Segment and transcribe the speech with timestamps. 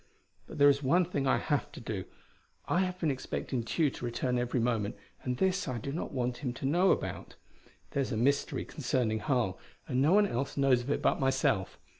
[0.47, 2.05] But there is one thing I have to do.
[2.65, 6.37] I have been expecting Tugh to return every moment, and this I do not want
[6.37, 7.35] him to know about.
[7.91, 11.77] There's a mystery concerning Harl, and no one else knows of it but myself.